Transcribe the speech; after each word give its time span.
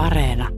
Areena. 0.00 0.48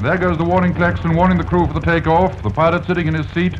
There 0.00 0.16
goes 0.16 0.38
the 0.38 0.44
warning 0.44 0.72
klaxon 0.72 1.14
warning 1.14 1.36
the 1.36 1.44
crew 1.44 1.66
for 1.66 1.74
the 1.74 1.80
takeoff. 1.80 2.42
The 2.42 2.48
pilot 2.48 2.86
sitting 2.86 3.06
in 3.06 3.12
his 3.12 3.28
seat, 3.32 3.54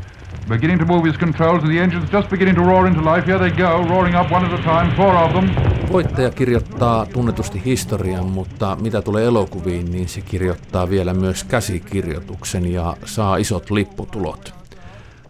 beginning 0.48 0.80
to 0.80 0.86
move 0.86 1.08
his 1.08 1.18
controls, 1.18 1.62
and 1.62 1.72
the 1.72 1.80
engines 1.80 2.12
just 2.12 2.30
beginning 2.30 2.56
to 2.56 2.64
roar 2.64 2.86
into 2.86 3.14
life. 3.14 3.26
Here 3.26 3.38
they 3.38 3.50
go, 3.50 3.88
roaring 3.88 4.16
up 4.20 4.32
one 4.32 4.46
at 4.46 4.60
a 4.60 4.62
time, 4.62 4.96
four 4.96 5.16
of 5.16 5.32
them. 5.32 5.48
Voittaja 5.92 6.30
kirjoittaa 6.30 7.06
tunnetusti 7.06 7.62
historian, 7.64 8.26
mutta 8.26 8.76
mitä 8.80 9.02
tulee 9.02 9.24
elokuviin, 9.24 9.92
niin 9.92 10.08
se 10.08 10.20
kirjoittaa 10.20 10.90
vielä 10.90 11.14
myös 11.14 11.44
käsikirjoituksen 11.44 12.72
ja 12.72 12.96
saa 13.04 13.36
isot 13.36 13.70
lipputulot. 13.70 14.54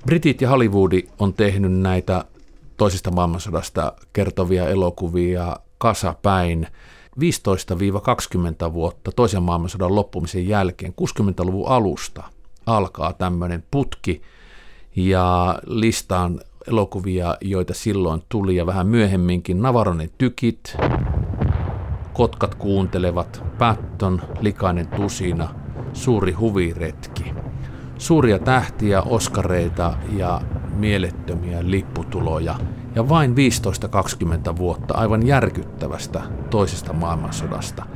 Britit 0.06 0.40
ja 0.40 0.48
Hollywoodi 0.48 1.02
on 1.18 1.34
tehnyt 1.34 1.72
näitä 1.72 2.24
toisesta 2.76 3.10
maailmansodasta 3.10 3.92
kertovia 4.12 4.68
elokuvia 4.68 5.56
kasapäin– 5.78 6.66
15-20 8.68 8.72
vuotta 8.72 9.12
toisen 9.12 9.42
maailmansodan 9.42 9.94
loppumisen 9.94 10.48
jälkeen, 10.48 10.94
60-luvun 11.00 11.68
alusta, 11.68 12.22
alkaa 12.66 13.12
tämmöinen 13.12 13.64
putki 13.70 14.22
ja 15.06 15.58
listaan 15.66 16.40
elokuvia, 16.68 17.36
joita 17.40 17.74
silloin 17.74 18.22
tuli 18.28 18.56
ja 18.56 18.66
vähän 18.66 18.86
myöhemminkin 18.86 19.62
Navaronen 19.62 20.10
tykit, 20.18 20.76
Kotkat 22.12 22.54
kuuntelevat, 22.54 23.44
Patton, 23.58 24.22
Likainen 24.40 24.86
tusina, 24.86 25.48
Suuri 25.92 26.32
huviretki. 26.32 27.32
Suuria 27.98 28.38
tähtiä, 28.38 29.02
oskareita 29.02 29.94
ja 30.16 30.40
mielettömiä 30.76 31.58
lipputuloja 31.62 32.54
ja 32.94 33.08
vain 33.08 33.34
15-20 34.52 34.56
vuotta 34.56 34.94
aivan 34.94 35.26
järkyttävästä 35.26 36.22
toisesta 36.50 36.92
maailmansodasta. 36.92 37.86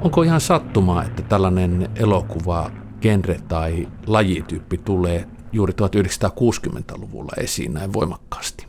Onko 0.00 0.22
ihan 0.22 0.40
sattumaa, 0.40 1.04
että 1.04 1.22
tällainen 1.22 1.90
elokuva, 1.96 2.70
genre 3.00 3.40
tai 3.48 3.88
lajityyppi 4.06 4.78
tulee 4.78 5.26
juuri 5.56 5.72
1960-luvulla 5.72 7.32
esiin 7.36 7.74
näin 7.74 7.92
voimakkaasti? 7.92 8.66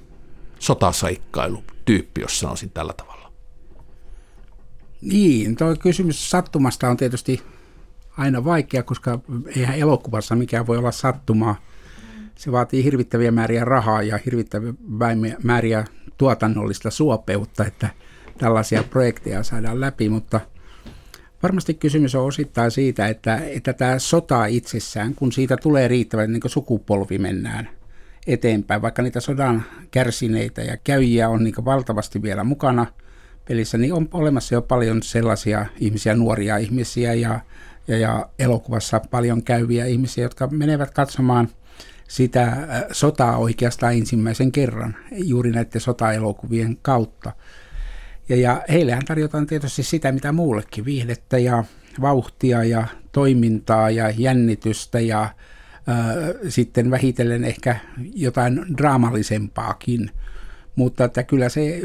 Sotasaikkailu 0.60 1.64
tyyppi, 1.86 2.22
jos 2.22 2.40
sanoisin 2.40 2.70
tällä 2.70 2.94
tavalla. 2.94 3.32
Niin, 5.02 5.56
tuo 5.56 5.76
kysymys 5.80 6.30
sattumasta 6.30 6.90
on 6.90 6.98
tietysti 6.98 7.42
aina 8.18 8.46
vaikea, 8.46 8.84
koska 8.84 9.20
eihän 9.56 9.78
elokuvassa 9.78 10.36
mikään 10.36 10.68
voi 10.68 10.78
olla 10.78 10.92
sattumaa– 10.92 11.56
se 12.38 12.52
vaatii 12.52 12.84
hirvittäviä 12.84 13.32
määriä 13.32 13.66
rahaa 13.66 14.02
ja 14.02 14.20
hirvittäviä 14.26 14.74
määriä 15.44 15.86
tuotannollista 16.18 16.92
suopeutta, 16.92 17.66
että 17.66 17.90
tällaisia 18.38 18.84
projekteja 18.84 19.44
saadaan 19.44 19.82
läpi, 19.82 20.10
mutta 20.10 20.42
varmasti 21.44 21.74
kysymys 21.74 22.16
on 22.16 22.26
osittain 22.26 22.72
siitä, 22.72 23.08
että, 23.08 23.38
että 23.38 23.74
tämä 23.74 24.00
sota 24.00 24.46
itsessään, 24.46 25.16
kun 25.16 25.32
siitä 25.32 25.58
tulee 25.58 25.88
riittävän 25.88 26.32
niin 26.32 26.42
sukupolvi 26.46 27.18
mennään 27.18 27.70
eteenpäin, 28.28 28.82
vaikka 28.82 29.02
niitä 29.02 29.20
sodan 29.20 29.66
kärsineitä 29.92 30.62
ja 30.62 30.78
käyjiä 30.84 31.30
on 31.30 31.44
niin 31.44 31.66
valtavasti 31.66 32.22
vielä 32.22 32.44
mukana 32.44 32.86
pelissä, 33.48 33.78
niin 33.78 33.94
on 33.94 34.10
olemassa 34.14 34.56
jo 34.56 34.62
paljon 34.62 35.04
sellaisia 35.04 35.66
ihmisiä, 35.80 36.16
nuoria 36.16 36.58
ihmisiä 36.58 37.14
ja, 37.14 37.40
ja, 37.88 37.98
ja 37.98 38.30
elokuvassa 38.40 39.02
paljon 39.12 39.44
käyviä 39.44 39.86
ihmisiä, 39.86 40.24
jotka 40.24 40.48
menevät 40.48 40.92
katsomaan– 40.92 41.50
sitä 42.08 42.44
äh, 42.44 42.84
sotaa 42.92 43.38
oikeastaan 43.38 43.94
ensimmäisen 43.94 44.52
kerran 44.52 44.96
juuri 45.12 45.52
näiden 45.52 45.82
sotaelokuvien 45.82 46.78
kautta. 46.82 47.32
Ja, 48.30 48.36
ja 48.36 48.64
heillehän 48.70 49.06
tarjotaan 49.06 49.48
tietysti 49.48 49.84
sitä, 49.84 50.12
mitä 50.12 50.32
muullekin, 50.32 50.86
viihdettä 50.86 51.38
ja 51.38 51.64
vauhtia 52.02 52.64
ja 52.64 52.88
toimintaa 53.12 53.90
ja 53.90 54.10
jännitystä 54.18 55.00
ja 55.00 55.22
äh, 55.22 55.34
sitten 56.50 56.92
vähitellen 56.92 57.44
ehkä 57.44 57.76
jotain 58.14 58.66
draamallisempaakin. 58.78 60.12
Mutta 60.76 61.06
että 61.06 61.24
kyllä 61.24 61.50
se 61.50 61.82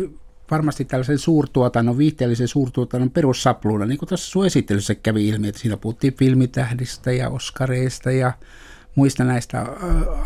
varmasti 0.50 0.84
tällaisen 0.84 1.19
suurtuotannon, 1.19 1.98
viihteellisen 1.98 2.48
suurtuotannon 2.48 3.10
perussapluuna, 3.10 3.86
niin 3.86 3.98
kuin 3.98 4.09
tuossa 4.09 4.30
sun 4.30 4.47
esittelyssä 4.47 4.94
kävi 4.94 5.28
ilmi, 5.28 5.48
että 5.48 5.60
siinä 5.60 5.76
puhuttiin 5.76 6.14
filmitähdistä 6.14 7.12
ja 7.12 7.28
oskareista 7.28 8.10
ja 8.10 8.32
muista 8.94 9.24
näistä 9.24 9.66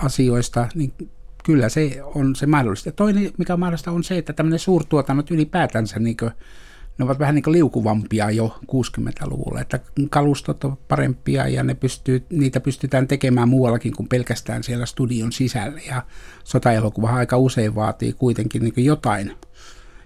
asioista, 0.03 0.69
niin 0.75 0.93
kyllä 1.47 1.69
se 1.69 2.01
on 2.15 2.37
se 2.37 2.47
mahdollista. 2.47 2.93
Toinen, 2.93 3.31
mikä 3.39 3.53
on 3.53 3.61
mahdollista, 3.61 3.91
on 3.91 4.05
se, 4.05 4.19
että 4.19 4.33
tämmöinen 4.33 4.59
suurtuotannot 4.59 5.31
ylipäätänsä, 5.31 5.99
niin 5.99 6.17
kuin, 6.17 6.31
ne 6.99 7.05
ovat 7.05 7.19
vähän 7.19 7.35
niin 7.35 7.43
kuin 7.43 7.53
liukuvampia 7.53 8.31
jo 8.31 8.59
60-luvulla, 8.73 9.61
että 9.61 9.81
kalustot 10.11 10.65
on 10.65 10.79
parempia 10.89 11.49
ja 11.49 11.63
ne 11.63 11.75
pystyy, 11.75 12.27
niitä 12.31 12.61
pystytään 12.61 13.09
tekemään 13.09 13.49
muuallakin 13.49 13.97
kuin 13.97 14.09
pelkästään 14.09 14.63
siellä 14.63 14.87
studion 14.87 15.33
sisällä. 15.33 15.81
Ja 15.89 16.03
sotaelokuva 16.45 17.11
aika 17.11 17.37
usein 17.37 17.75
vaatii 17.75 18.13
kuitenkin 18.13 18.63
niin 18.63 18.85
jotain, 18.85 19.33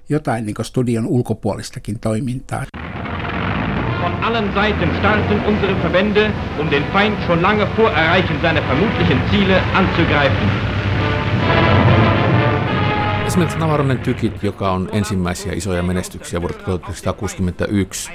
jotain 0.09 0.47
niin 0.47 0.57
studion 0.63 1.07
ulkopuolistakin 1.07 2.01
toimintaa. 2.01 2.65
Von 4.03 4.15
allen 4.25 4.55
Seiten 4.55 4.91
starrten 4.99 5.47
unsere 5.47 5.83
Verbände, 5.83 6.33
um 6.59 6.71
den 6.71 6.85
Feind 6.93 7.17
schon 7.27 7.43
lange 7.43 7.67
vor 7.77 7.91
Erreichen 7.91 8.41
seiner 8.41 8.69
vermutlichen 8.69 9.23
Ziele 9.31 9.61
anzugreifen. 9.75 10.70
Esimerkiksi 13.27 13.59
Navaronen 13.59 13.99
tykit, 13.99 14.43
joka 14.43 14.73
on 14.73 14.89
ensimmäisiä 14.93 15.53
isoja 15.53 15.83
menestyksiä 15.83 16.41
vuodelta 16.41 16.65
1961. 16.65 18.11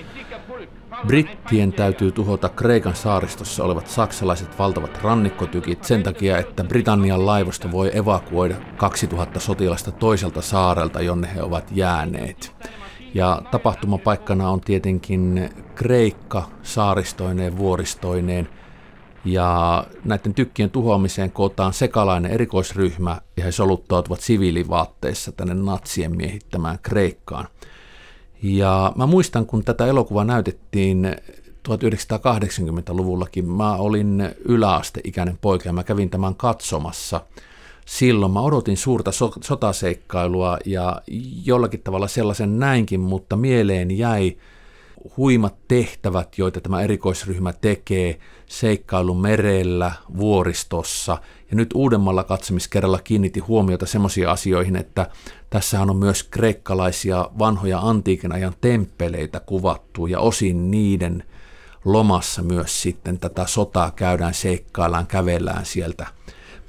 Brittien 1.08 1.74
täytyy 1.74 2.12
tuhota 2.12 2.50
Kreikan 2.50 2.96
saaristossa 2.96 3.64
olevat 3.64 3.88
saksalaiset 3.88 4.60
valtavat 4.60 5.00
rannikkotykit 5.04 5.84
sen 5.84 6.04
takia, 6.04 6.38
että 6.38 6.64
Britannian 6.64 7.26
laivosta 7.26 7.72
voi 7.72 7.98
evakuoida 7.98 8.56
2000 8.78 9.40
sotilasta 9.40 9.92
toiselta 9.92 10.42
saarelta, 10.42 11.02
jonne 11.02 11.30
he 11.36 11.44
ovat 11.44 11.72
jääneet. 11.72 12.56
Ja 13.14 13.42
tapahtumapaikkana 13.52 14.50
on 14.50 14.62
tietenkin 14.62 15.50
Kreikka 15.76 16.44
saaristoineen, 16.64 17.58
vuoristoineen. 17.58 18.50
Ja 19.26 19.84
näiden 20.06 20.34
tykkien 20.34 20.70
tuhoamiseen 20.70 21.32
kootaan 21.32 21.74
sekalainen 21.74 22.32
erikoisryhmä 22.32 23.22
ja 23.38 23.44
he 23.44 23.52
soluttautuvat 23.52 24.22
siviilivaatteissa 24.22 25.32
tänne 25.32 25.54
natsien 25.54 26.18
miehittämään 26.18 26.80
Kreikkaan. 26.82 27.48
Ja 28.44 28.94
mä 28.96 29.06
muistan, 29.06 29.46
kun 29.46 29.64
tätä 29.64 29.86
elokuvaa 29.86 30.24
näytettiin 30.24 31.16
1980-luvullakin, 31.70 33.52
mä 33.52 33.76
olin 33.76 34.30
yläasteikäinen 34.46 35.38
poika 35.42 35.70
ja 35.70 35.74
mä 35.74 35.84
kävin 35.84 36.10
tämän 36.10 36.36
katsomassa– 36.36 37.22
silloin. 37.86 38.32
Mä 38.32 38.42
odotin 38.42 38.78
suurta 38.78 39.12
so- 39.12 39.34
sotaseikkailua 39.42 40.58
ja 40.66 41.02
jollakin 41.46 41.82
tavalla 41.84 42.08
sellaisen 42.08 42.60
näinkin, 42.60 43.00
mutta 43.00 43.36
mieleen 43.36 43.98
jäi 43.98 44.38
huimat 45.18 45.56
tehtävät, 45.68 46.38
joita 46.38 46.62
tämä 46.62 46.82
erikoisryhmä 46.82 47.54
tekee, 47.54 48.20
seikkailu 48.46 49.14
merellä, 49.14 49.92
vuoristossa. 50.18 51.18
Ja 51.52 51.58
nyt 51.58 51.70
uudemmalla 51.74 52.24
katsomiskerralla 52.24 53.00
kiinnitti 53.00 53.40
huomiota 53.40 53.86
semmoisiin 53.86 54.30
asioihin, 54.30 54.76
että 54.76 55.10
tässähän 55.50 55.90
on 55.90 55.98
myös 55.98 56.24
kreikkalaisia 56.24 57.30
vanhoja 57.40 57.80
antiikin 57.80 58.32
ajan 58.32 58.54
temppeleitä 58.62 59.40
kuvattu 59.40 60.08
ja 60.08 60.20
osin 60.20 60.72
niiden 60.72 61.24
lomassa 61.86 62.42
myös 62.42 62.82
sitten 62.82 63.20
tätä 63.20 63.46
sotaa 63.48 63.92
käydään, 63.92 64.34
seikkaillaan, 64.34 65.08
kävellään 65.08 65.66
sieltä 65.66 66.08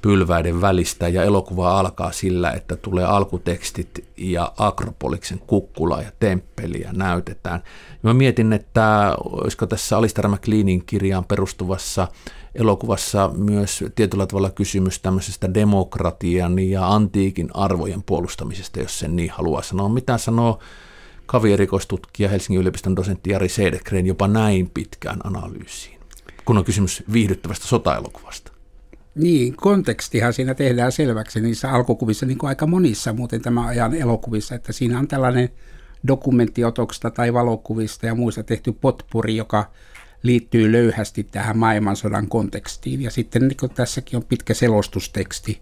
pylväiden 0.07 0.61
välistä 0.61 1.07
ja 1.07 1.23
elokuva 1.23 1.79
alkaa 1.79 2.11
sillä, 2.11 2.51
että 2.51 2.75
tulee 2.75 3.05
alkutekstit 3.05 4.07
ja 4.17 4.53
Akropoliksen 4.57 5.39
kukkula 5.47 6.01
ja 6.01 6.11
temppeliä 6.19 6.89
näytetään. 6.93 7.63
Mä 8.03 8.13
mietin, 8.13 8.53
että 8.53 9.15
olisiko 9.23 9.67
tässä 9.67 9.97
Alistair 9.97 10.27
McLeanin 10.27 10.85
kirjaan 10.85 11.25
perustuvassa 11.25 12.07
elokuvassa 12.55 13.31
myös 13.33 13.83
tietyllä 13.95 14.27
tavalla 14.27 14.49
kysymys 14.49 14.99
tämmöisestä 14.99 15.53
demokratian 15.53 16.59
ja 16.59 16.93
antiikin 16.93 17.49
arvojen 17.53 18.03
puolustamisesta, 18.03 18.79
jos 18.79 18.99
sen 18.99 19.15
niin 19.15 19.31
haluaa 19.31 19.61
sanoa. 19.61 19.89
Mitä 19.89 20.17
sanoo 20.17 20.59
kavierikoistutkija 21.25 22.29
Helsingin 22.29 22.61
yliopiston 22.61 22.95
dosentti 22.95 23.29
Jari 23.29 23.49
Seidekren 23.49 24.07
jopa 24.07 24.27
näin 24.27 24.69
pitkään 24.73 25.19
analyysiin, 25.23 25.99
kun 26.45 26.57
on 26.57 26.65
kysymys 26.65 27.03
viihdyttävästä 27.13 27.67
sotaelokuvasta? 27.67 28.56
Niin, 29.17 29.55
kontekstihan 29.55 30.33
siinä 30.33 30.53
tehdään 30.53 30.91
selväksi 30.91 31.41
niissä 31.41 31.71
alkukuvissa, 31.71 32.25
niin 32.25 32.37
kuin 32.37 32.47
aika 32.47 32.67
monissa 32.67 33.13
muuten 33.13 33.41
tämän 33.41 33.65
ajan 33.65 33.95
elokuvissa, 33.95 34.55
että 34.55 34.73
siinä 34.73 34.99
on 34.99 35.07
tällainen 35.07 35.49
dokumenttiotoksista 36.07 37.11
tai 37.11 37.33
valokuvista 37.33 38.05
ja 38.05 38.15
muista 38.15 38.43
tehty 38.43 38.71
potpuri, 38.71 39.35
joka 39.35 39.71
liittyy 40.23 40.71
löyhästi 40.71 41.23
tähän 41.23 41.57
maailmansodan 41.57 42.27
kontekstiin. 42.27 43.01
Ja 43.01 43.11
sitten 43.11 43.47
niin 43.47 43.69
tässäkin 43.75 44.17
on 44.17 44.23
pitkä 44.23 44.53
selostusteksti 44.53 45.61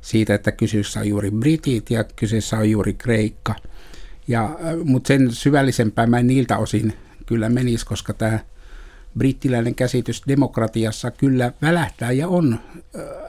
siitä, 0.00 0.34
että 0.34 0.52
kyseessä 0.52 1.00
on 1.00 1.08
juuri 1.08 1.30
britit 1.30 1.90
ja 1.90 2.04
kyseessä 2.04 2.58
on 2.58 2.70
juuri 2.70 2.92
Kreikka. 2.94 3.54
Ja, 4.28 4.44
äh, 4.44 4.76
mutta 4.84 5.08
sen 5.08 5.32
syvällisempään 5.32 6.10
mä 6.10 6.18
en 6.18 6.26
niiltä 6.26 6.58
osin 6.58 6.92
kyllä 7.26 7.48
menisi, 7.48 7.86
koska 7.86 8.12
tämä 8.12 8.38
brittiläinen 9.18 9.74
käsitys 9.74 10.22
demokratiassa 10.28 11.10
kyllä 11.10 11.52
välähtää 11.62 12.12
ja 12.12 12.28
on 12.28 12.58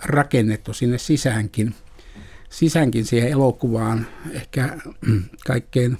rakennettu 0.03 0.73
sinne 0.73 0.97
sisäänkin, 0.97 1.75
sisäänkin 2.49 3.05
siihen 3.05 3.29
elokuvaan. 3.29 4.07
Ehkä 4.31 4.77
kaikkein 5.47 5.97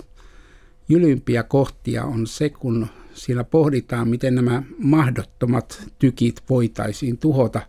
jylympiä 0.90 1.44
kohtia 1.44 2.04
on 2.04 2.28
se, 2.28 2.50
kun 2.50 2.88
siellä 3.14 3.44
pohditaan, 3.44 4.08
miten 4.08 4.36
nämä 4.36 4.64
mahdottomat 4.78 5.84
tykit 6.00 6.44
voitaisiin 6.50 7.18
tuhota, 7.18 7.62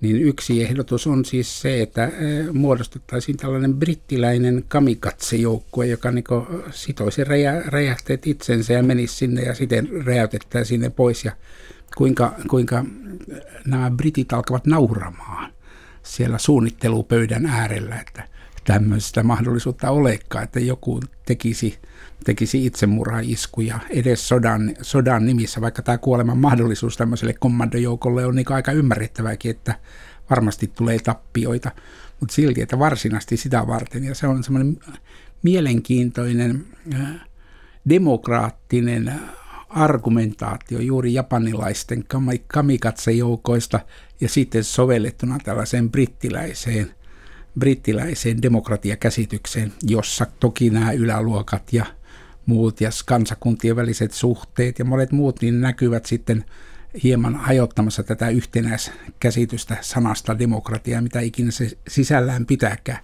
niin 0.00 0.22
yksi 0.22 0.62
ehdotus 0.62 1.06
on 1.06 1.24
siis 1.24 1.60
se, 1.60 1.82
että 1.82 2.04
eh, 2.04 2.12
muodostettaisiin 2.52 3.36
tällainen 3.36 3.74
brittiläinen 3.74 4.64
kamikatse-joukkue, 4.68 5.86
joka 5.86 6.10
niin 6.10 6.24
sitoisi 6.70 7.24
räjä, 7.24 7.62
räjähteet 7.66 8.26
itsensä 8.26 8.72
ja 8.72 8.82
menisi 8.82 9.14
sinne 9.16 9.42
ja 9.42 9.54
siten 9.54 9.88
räjäytettäisiin 10.04 10.80
sinne 10.80 10.90
pois. 10.90 11.24
Ja 11.24 11.32
kuinka, 11.96 12.34
kuinka 12.48 12.84
nämä 13.66 13.90
britit 13.90 14.32
alkavat 14.32 14.66
nauramaan 14.66 15.52
siellä 16.02 16.38
suunnittelupöydän 16.38 17.46
äärellä, 17.46 18.00
että 18.00 18.28
tämmöistä 18.64 19.22
mahdollisuutta 19.22 19.90
olekaan, 19.90 20.44
että 20.44 20.60
joku 20.60 21.00
tekisi– 21.26 21.78
tekisi 22.24 22.66
itsemurhaiskuja 22.66 23.78
edes 23.90 24.28
sodan, 24.28 24.76
sodan 24.82 25.26
nimissä, 25.26 25.60
vaikka 25.60 25.82
tämä 25.82 25.98
kuoleman 25.98 26.38
mahdollisuus 26.38 26.96
tämmöiselle 26.96 27.32
kommandojoukolle 27.32 28.26
on 28.26 28.34
niin 28.34 28.52
aika 28.52 28.72
ymmärrettävääkin, 28.72 29.50
että 29.50 29.74
varmasti 30.30 30.72
tulee 30.74 30.98
tappioita, 30.98 31.70
mutta 32.20 32.34
silti, 32.34 32.62
että 32.62 32.78
varsinaisesti 32.78 33.36
sitä 33.36 33.66
varten. 33.66 34.04
Ja 34.04 34.14
se 34.14 34.26
on 34.26 34.44
semmoinen 34.44 34.78
mielenkiintoinen 35.42 36.64
äh, 36.94 37.00
demokraattinen 37.88 39.12
argumentaatio 39.68 40.80
juuri 40.80 41.14
japanilaisten 41.14 42.04
kamikatse-joukoista 42.46 43.80
ja 44.20 44.28
sitten 44.28 44.64
sovellettuna 44.64 45.38
tällaiseen 45.44 45.90
brittiläiseen, 45.90 46.94
brittiläiseen 47.58 48.42
demokratiakäsitykseen, 48.42 49.72
jossa 49.82 50.26
toki 50.40 50.70
nämä 50.70 50.92
yläluokat 50.92 51.72
ja 51.72 51.86
muut 52.46 52.80
ja 52.80 52.90
kansakuntien 53.06 53.76
väliset 53.76 54.12
suhteet 54.12 54.78
ja 54.78 54.84
monet 54.84 55.12
muut 55.12 55.42
niin 55.42 55.60
näkyvät 55.60 56.06
sitten 56.06 56.44
hieman 57.02 57.34
hajottamassa 57.34 58.02
tätä 58.02 58.28
yhtenäiskäsitystä 58.28 59.76
sanasta 59.80 60.38
demokratia, 60.38 61.02
mitä 61.02 61.20
ikinä 61.20 61.50
se 61.50 61.70
sisällään 61.88 62.46
pitääkään. 62.46 62.98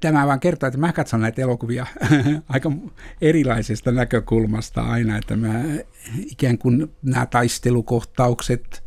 Tämä 0.00 0.26
vaan 0.26 0.40
kertoo, 0.40 0.66
että 0.66 0.78
mä 0.78 0.92
katson 0.92 1.20
näitä 1.20 1.42
elokuvia 1.42 1.86
aika 2.48 2.72
erilaisesta 3.20 3.92
näkökulmasta 3.92 4.82
aina, 4.82 5.18
että 5.18 5.36
mä 5.36 5.64
ikään 6.18 6.58
kuin 6.58 6.90
nämä 7.02 7.26
taistelukohtaukset, 7.26 8.84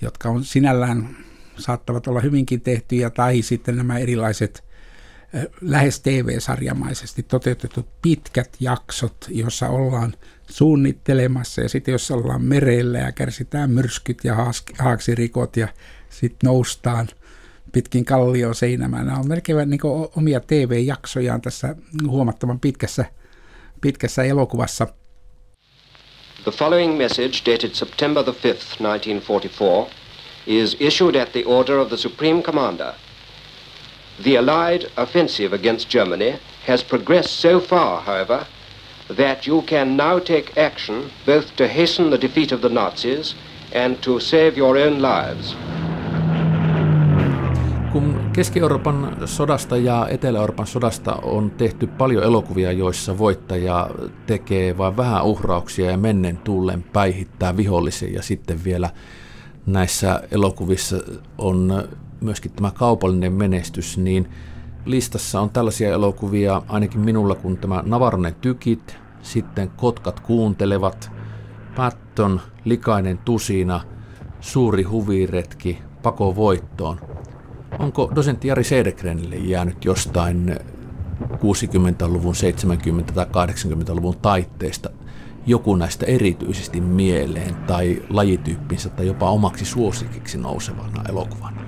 jotka 0.00 0.28
on 0.28 0.44
sinällään 0.44 1.16
saattavat 1.58 2.06
olla 2.06 2.20
hyvinkin 2.20 2.60
tehtyjä, 2.60 3.10
tai 3.10 3.42
sitten 3.42 3.76
nämä 3.76 3.98
erilaiset 3.98 4.64
lähes 5.60 6.00
TV-sarjamaisesti 6.00 7.22
toteutetut 7.22 7.86
pitkät 8.02 8.56
jaksot, 8.60 9.16
jossa 9.28 9.68
ollaan 9.68 10.14
suunnittelemassa 10.50 11.60
ja 11.60 11.68
sitten 11.68 11.92
jos 11.92 12.10
ollaan 12.10 12.42
merellä 12.42 12.98
ja 12.98 13.12
kärsitään 13.12 13.70
myrskyt 13.70 14.18
ja 14.24 14.36
haaksirikot 14.78 15.56
ja 15.56 15.68
sitten 16.10 16.48
noustaan 16.48 17.08
pitkin 17.72 18.04
kallio 18.04 18.54
seinämään. 18.54 19.06
Nämä 19.06 19.18
on 19.18 19.28
melkein 19.28 19.70
niin 19.70 19.80
omia 20.16 20.40
TV-jaksojaan 20.40 21.40
tässä 21.40 21.76
huomattavan 22.08 22.60
pitkässä, 22.60 23.04
pitkässä 23.80 24.22
elokuvassa. 24.22 24.86
The 26.42 26.50
following 26.50 26.96
message 26.96 27.52
dated 27.52 27.70
September 27.74 28.24
the 28.24 28.32
5th, 28.32 28.78
1944 28.78 29.86
is 30.46 30.76
issued 30.80 31.14
at 31.14 31.32
the 31.32 31.42
order 31.46 31.78
of 31.78 31.88
the 31.88 31.96
Supreme 31.96 32.42
Commander– 32.42 32.92
The 34.22 34.38
Allied 34.38 34.86
offensive 34.96 35.54
against 35.54 35.90
Germany 35.90 36.38
has 36.68 36.84
progressed 36.84 37.30
so 37.30 37.60
far, 37.60 38.00
however, 38.00 38.46
that 39.16 39.46
you 39.46 39.62
can 39.62 39.96
now 39.96 40.20
take 40.20 40.52
action 40.66 41.10
both 41.26 41.56
to 41.56 41.68
hasten 41.68 42.10
the 42.10 42.20
defeat 42.20 42.52
of 42.52 42.60
the 42.60 42.68
Nazis 42.68 43.34
and 43.72 43.96
to 44.00 44.20
save 44.20 44.56
your 44.56 44.78
own 44.78 45.02
lives. 45.02 45.56
Kun 47.92 48.30
Keski-Euroopan 48.32 49.16
sodasta 49.24 49.76
ja 49.76 50.08
Etelä-Euroopan 50.10 50.66
sodasta 50.66 51.14
on 51.22 51.50
tehty 51.50 51.86
paljon 51.86 52.24
elokuvia, 52.24 52.72
joissa 52.72 53.18
voittaja 53.18 53.90
tekee 54.26 54.78
vain 54.78 54.96
vähän 54.96 55.24
uhrauksia 55.24 55.90
ja 55.90 55.96
mennen 55.96 56.36
tullen 56.36 56.82
päihittää 56.82 57.56
vihollisen 57.56 58.14
ja 58.14 58.22
sitten 58.22 58.64
vielä 58.64 58.90
näissä 59.66 60.22
elokuvissa 60.30 60.96
on 61.38 61.88
myöskin 62.20 62.52
tämä 62.52 62.70
kaupallinen 62.70 63.32
menestys, 63.32 63.98
niin 63.98 64.28
listassa 64.84 65.40
on 65.40 65.50
tällaisia 65.50 65.92
elokuvia 65.92 66.62
ainakin 66.68 67.00
minulla 67.00 67.34
kuin 67.34 67.58
tämä 67.58 67.82
Navarone 67.86 68.34
tykit, 68.40 68.96
sitten 69.22 69.70
Kotkat 69.76 70.20
kuuntelevat, 70.20 71.10
Patton, 71.76 72.40
Likainen 72.64 73.18
tusina, 73.18 73.80
Suuri 74.40 74.82
huviretki, 74.82 75.78
Pako 76.02 76.36
voittoon. 76.36 77.00
Onko 77.78 78.12
dosentti 78.14 78.48
Jari 78.48 78.64
Seidegrenille 78.64 79.36
jäänyt 79.36 79.84
jostain 79.84 80.56
60-luvun, 81.22 82.34
70- 83.08 83.12
tai 83.12 83.26
80-luvun 83.26 84.16
taitteesta 84.22 84.90
joku 85.46 85.76
näistä 85.76 86.06
erityisesti 86.06 86.80
mieleen 86.80 87.54
tai 87.54 88.02
lajityyppinsä 88.10 88.88
tai 88.88 89.06
jopa 89.06 89.30
omaksi 89.30 89.64
suosikiksi 89.64 90.38
nousevana 90.38 91.02
elokuvana? 91.08 91.63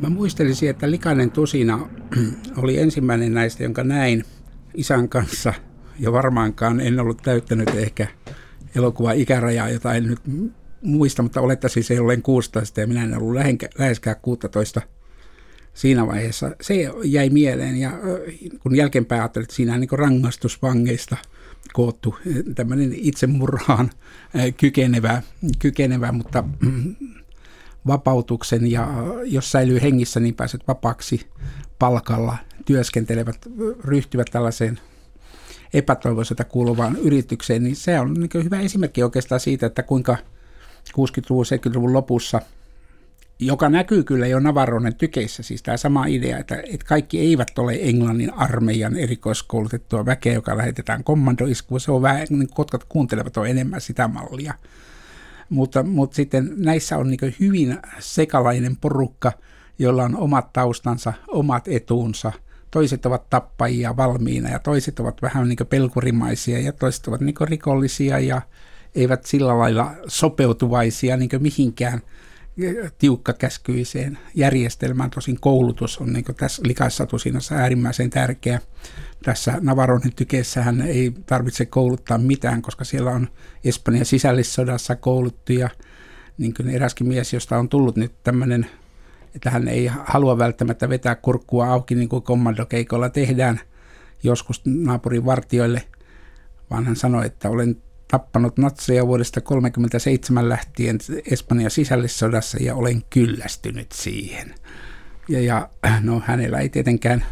Mä 0.00 0.10
muistelisin, 0.10 0.70
että 0.70 0.90
Likainen 0.90 1.30
tusina 1.30 1.88
oli 2.62 2.78
ensimmäinen 2.78 3.34
näistä, 3.34 3.62
jonka 3.62 3.84
näin 3.84 4.24
isän 4.74 5.08
kanssa. 5.08 5.54
Ja 5.98 6.12
varmaankaan 6.12 6.80
en 6.80 7.00
ollut 7.00 7.22
täyttänyt 7.22 7.68
ehkä 7.68 8.06
elokuva 8.74 9.12
ikärajaa, 9.12 9.68
jota 9.68 9.94
en 9.94 10.04
nyt 10.04 10.20
muista, 10.82 11.22
mutta 11.22 11.40
olettaisin 11.40 11.84
se 11.84 11.94
jolleen 11.94 12.22
16 12.22 12.80
ja 12.80 12.86
minä 12.86 13.04
en 13.04 13.18
ollut 13.18 13.40
läheskään 13.78 14.16
16 14.22 14.82
siinä 15.74 16.06
vaiheessa. 16.06 16.56
Se 16.60 16.74
jäi 17.04 17.30
mieleen 17.30 17.76
ja 17.76 17.92
kun 18.60 18.76
jälkeenpäin 18.76 19.20
ajattelin, 19.20 19.44
että 19.44 19.56
siinä 19.56 19.74
on 19.74 19.80
niin 19.80 19.88
rangaistusvangeista 19.92 21.16
koottu 21.72 22.16
tämmöinen 22.54 22.92
itsemurhaan 22.94 23.90
kykenevä, 24.56 25.22
kykenevä 25.58 26.12
mutta 26.12 26.44
vapautuksen 27.86 28.70
ja 28.70 28.88
jos 29.24 29.52
säilyy 29.52 29.82
hengissä, 29.82 30.20
niin 30.20 30.34
pääset 30.34 30.68
vapaaksi 30.68 31.26
palkalla, 31.78 32.36
työskentelevät, 32.64 33.36
ryhtyvät 33.84 34.26
tällaiseen 34.32 34.78
epätoivoiselta 35.74 36.44
kuuluvaan 36.44 36.96
yritykseen, 36.96 37.64
niin 37.64 37.76
se 37.76 38.00
on 38.00 38.14
niin 38.14 38.44
hyvä 38.44 38.60
esimerkki 38.60 39.02
oikeastaan 39.02 39.40
siitä, 39.40 39.66
että 39.66 39.82
kuinka 39.82 40.16
60-luvun, 40.90 41.44
70-luvun 41.44 41.92
lopussa, 41.92 42.40
joka 43.38 43.68
näkyy 43.68 44.04
kyllä 44.04 44.26
jo 44.26 44.40
Navarronen 44.40 44.94
tykeissä, 44.94 45.42
siis 45.42 45.62
tämä 45.62 45.76
sama 45.76 46.06
idea, 46.06 46.38
että, 46.38 46.62
että 46.72 46.86
kaikki 46.86 47.20
eivät 47.20 47.58
ole 47.58 47.78
Englannin 47.80 48.34
armeijan 48.34 48.96
erikoiskoulutettua 48.96 50.06
väkeä, 50.06 50.32
joka 50.32 50.56
lähetetään 50.56 51.04
kommandoiskuun, 51.04 51.80
se 51.80 51.92
on 51.92 52.02
vähän, 52.02 52.26
niin 52.30 52.48
kotkat 52.54 52.84
kuuntelevat 52.88 53.36
on 53.36 53.48
enemmän 53.48 53.80
sitä 53.80 54.08
mallia. 54.08 54.54
Mutta, 55.48 55.82
mutta 55.82 56.16
sitten 56.16 56.52
näissä 56.56 56.96
on 56.96 57.08
niin 57.08 57.34
hyvin 57.40 57.78
sekalainen 57.98 58.76
porukka, 58.76 59.32
jolla 59.78 60.04
on 60.04 60.16
omat 60.16 60.52
taustansa, 60.52 61.12
omat 61.28 61.68
etuunsa. 61.68 62.32
Toiset 62.70 63.06
ovat 63.06 63.30
tappajia 63.30 63.96
valmiina 63.96 64.50
ja 64.50 64.58
toiset 64.58 65.00
ovat 65.00 65.22
vähän 65.22 65.48
niin 65.48 65.58
pelkurimaisia 65.70 66.58
ja 66.58 66.72
toiset 66.72 67.06
ovat 67.06 67.20
niin 67.20 67.34
rikollisia 67.40 68.18
ja 68.18 68.42
eivät 68.94 69.24
sillä 69.26 69.58
lailla 69.58 69.94
sopeutuvaisia 70.06 71.16
niin 71.16 71.30
mihinkään 71.38 72.00
tiukkakäskyiseen 72.98 74.18
järjestelmään. 74.34 75.10
Tosin 75.10 75.40
koulutus 75.40 75.98
on 75.98 76.12
niin 76.12 76.24
tässä 76.36 76.62
likaissa 76.64 77.06
tosinassa 77.06 77.54
äärimmäisen 77.54 78.10
tärkeä 78.10 78.60
tässä 79.22 79.58
Navaronin 79.60 80.14
tykeessähän 80.16 80.80
ei 80.80 81.12
tarvitse 81.26 81.66
kouluttaa 81.66 82.18
mitään, 82.18 82.62
koska 82.62 82.84
siellä 82.84 83.10
on 83.10 83.28
Espanjan 83.64 84.04
sisällissodassa 84.04 84.96
kouluttuja, 84.96 85.68
niin 86.38 86.54
kuin 86.54 86.68
eräskin 86.70 87.08
mies, 87.08 87.32
josta 87.32 87.58
on 87.58 87.68
tullut 87.68 87.96
nyt 87.96 88.12
tämmöinen, 88.22 88.66
että 89.34 89.50
hän 89.50 89.68
ei 89.68 89.90
halua 90.04 90.38
välttämättä 90.38 90.88
vetää 90.88 91.14
kurkkua 91.14 91.66
auki 91.66 91.94
niin 91.94 92.08
kuin 92.08 92.22
kommandokeikolla 92.22 93.08
tehdään 93.08 93.60
joskus 94.22 94.62
naapurin 94.64 95.24
vartioille, 95.24 95.82
vaan 96.70 96.86
hän 96.86 96.96
sanoi, 96.96 97.26
että 97.26 97.50
olen 97.50 97.76
tappanut 98.08 98.58
natseja 98.58 99.06
vuodesta 99.06 99.40
1937 99.40 100.48
lähtien 100.48 100.98
Espanjan 101.30 101.70
sisällissodassa 101.70 102.58
ja 102.60 102.74
olen 102.74 103.02
kyllästynyt 103.10 103.92
siihen. 103.92 104.54
Ja, 105.28 105.40
ja 105.40 105.68
no 106.00 106.22
hänellä 106.26 106.58
ei 106.58 106.68
tietenkään, 106.68 107.24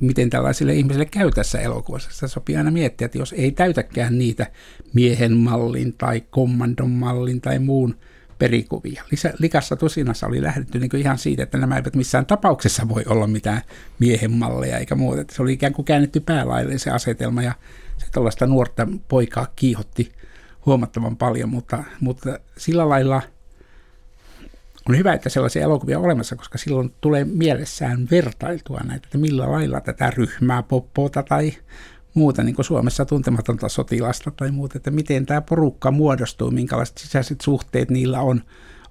miten 0.00 0.30
tällaisille 0.30 0.74
ihmisille 0.74 1.04
käy 1.04 1.30
tässä 1.30 1.60
elokuvassa. 1.60 2.10
Sitä 2.10 2.28
sopii 2.28 2.56
aina 2.56 2.70
miettiä, 2.70 3.04
että 3.04 3.18
jos 3.18 3.34
ei 3.38 3.52
täytäkään 3.52 4.18
niitä 4.18 4.46
miehen 4.92 5.36
mallin 5.36 5.92
tai 5.92 6.20
kommandon 6.30 6.90
mallin 6.90 7.40
tai 7.40 7.58
muun 7.58 7.96
perikuvia. 8.38 9.02
Lisä, 9.10 9.34
likassa 9.38 9.76
tusinassa 9.76 10.26
oli 10.26 10.42
lähdetty 10.42 10.78
niin 10.78 10.96
ihan 10.96 11.18
siitä, 11.18 11.42
että 11.42 11.58
nämä 11.58 11.76
eivät 11.76 11.96
missään 11.96 12.26
tapauksessa 12.26 12.88
voi 12.88 13.02
olla 13.06 13.26
mitään 13.26 13.62
miehen 13.98 14.32
malleja 14.32 14.78
eikä 14.78 14.94
muuta. 14.94 15.20
Että 15.20 15.34
se 15.34 15.42
oli 15.42 15.52
ikään 15.52 15.72
kuin 15.72 15.84
käännetty 15.84 16.20
päälaille 16.20 16.78
se 16.78 16.90
asetelma 16.90 17.42
ja 17.42 17.52
se 17.98 18.06
tällaista 18.12 18.46
nuorta 18.46 18.88
poikaa 19.08 19.46
kiihotti 19.56 20.12
huomattavan 20.66 21.16
paljon, 21.16 21.48
mutta, 21.48 21.84
mutta 22.00 22.38
sillä 22.56 22.88
lailla 22.88 23.22
on 24.88 24.98
hyvä, 24.98 25.12
että 25.12 25.28
sellaisia 25.28 25.62
elokuvia 25.62 25.98
on 25.98 26.04
olemassa, 26.04 26.36
koska 26.36 26.58
silloin 26.58 26.94
tulee 27.00 27.24
mielessään 27.24 28.08
vertailtua 28.10 28.80
näitä, 28.84 29.06
että 29.06 29.18
millä 29.18 29.52
lailla 29.52 29.80
tätä 29.80 30.10
ryhmää, 30.10 30.62
poppota 30.62 31.22
tai 31.22 31.52
muuta 32.14 32.42
niin 32.42 32.54
kuin 32.54 32.64
Suomessa 32.64 33.04
tuntematonta 33.04 33.68
sotilasta 33.68 34.30
tai 34.30 34.50
muuta, 34.50 34.78
että 34.78 34.90
miten 34.90 35.26
tämä 35.26 35.40
porukka 35.40 35.90
muodostuu, 35.90 36.50
minkälaiset 36.50 36.98
sisäiset 36.98 37.40
suhteet 37.40 37.90
niillä 37.90 38.20
on, 38.20 38.42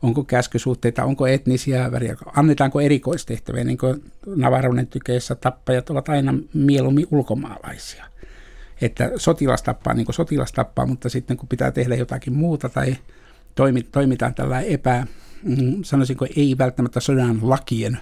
onko 0.01 0.23
käskysuhteita, 0.23 1.03
onko 1.03 1.27
etnisiä 1.27 1.91
väriä, 1.91 2.17
annetaanko 2.35 2.81
erikoistehtäviä, 2.81 3.63
niin 3.63 3.77
kuin 3.77 4.03
Navaronen 4.35 4.87
tykeessä 4.87 5.35
tappajat 5.35 5.89
ovat 5.89 6.09
aina 6.09 6.33
mieluummin 6.53 7.07
ulkomaalaisia. 7.11 8.05
Että 8.81 9.11
sotilas 9.15 9.63
tappaa 9.63 9.93
niin 9.93 10.05
kuin 10.05 10.15
sotilas 10.15 10.51
tappaa, 10.51 10.85
mutta 10.85 11.09
sitten 11.09 11.37
kun 11.37 11.49
pitää 11.49 11.71
tehdä 11.71 11.95
jotakin 11.95 12.33
muuta 12.33 12.69
tai 12.69 12.95
toimitaan 13.91 14.35
tällä 14.35 14.61
epä, 14.61 15.07
mm, 15.43 15.83
sanoisinko 15.83 16.27
ei 16.35 16.55
välttämättä 16.57 16.99
sodan 16.99 17.39
lakien 17.41 17.99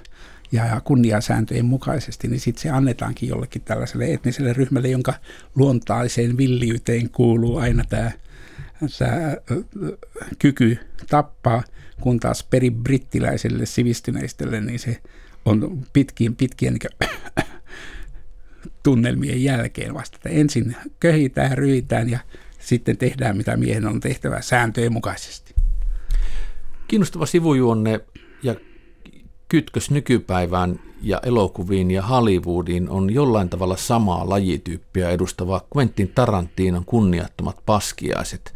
ja 0.52 0.82
kunniasääntöjen 0.84 1.66
mukaisesti, 1.66 2.28
niin 2.28 2.40
sitten 2.40 2.62
se 2.62 2.70
annetaankin 2.70 3.30
jollekin 3.30 3.62
tällaiselle 3.62 4.14
etniselle 4.14 4.54
ryhmälle, 4.54 4.88
jonka 4.88 5.14
luontaiseen 5.56 6.38
villiyteen 6.38 7.10
kuuluu 7.10 7.58
aina 7.58 7.84
tämä, 7.90 8.12
tämä 9.00 9.38
kyky 10.40 10.78
tappaa, 11.10 11.64
kun 12.02 12.20
taas 12.20 12.44
peribrittiläiselle 12.44 13.66
sivistyneistölle, 13.66 14.62
niin 14.62 14.80
se 14.80 15.02
on 15.46 15.86
pitkien 15.94 16.36
pitkien 16.36 16.74
niin 16.74 17.12
tunnelmien 18.84 19.44
jälkeen 19.44 19.94
vasta. 19.94 20.30
Ensin 20.30 20.76
köhitään, 21.00 21.58
ryitään 21.58 22.10
ja 22.10 22.20
sitten 22.60 22.98
tehdään 22.98 23.38
mitä 23.38 23.58
miehen 23.58 23.88
on 23.88 24.00
tehtävä 24.00 24.42
sääntöjen 24.42 24.94
mukaisesti. 24.94 25.45
Kiinnostava 26.88 27.26
sivujuonne 27.26 28.00
ja 28.44 28.56
kytkös 29.50 29.92
nykypäivään 29.92 30.80
ja 31.02 31.20
elokuviin 31.24 31.92
ja 31.92 32.02
Hollywoodiin 32.02 32.90
on 32.90 33.14
jollain 33.14 33.50
tavalla 33.50 33.78
samaa 33.78 34.30
lajityyppiä 34.30 35.10
edustava 35.10 35.62
Quentin 35.78 36.12
Tarantinon 36.16 36.86
kunniattomat 36.86 37.58
paskiaiset. 37.66 38.54